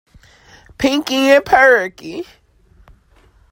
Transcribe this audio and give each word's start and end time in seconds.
Pinky 0.79 1.29
and 1.29 1.45
Perky! 1.45 2.25